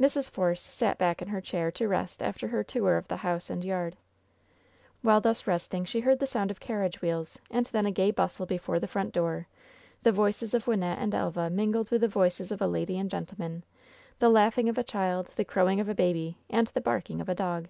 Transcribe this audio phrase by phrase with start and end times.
[0.00, 0.28] Mrs.
[0.28, 3.62] Force sat back in her chair to rest after her tour of the house and
[3.64, 3.94] yard.
[5.00, 8.46] While thus resting she heard the sound of carriage wheels, and then a gay bustle
[8.46, 9.46] before the front door,
[10.02, 13.62] the voices of Wynnette and Elva mingled with the voices of a lady and gentleman,
[14.18, 17.28] the laughing of a child, the crow ing of a hahjy and the barking of
[17.28, 17.68] a dog.